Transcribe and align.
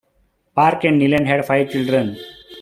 Park 0.55 0.83
and 0.83 0.97
Niland 0.99 1.27
had 1.27 1.45
five 1.45 1.69
children. 1.69 2.17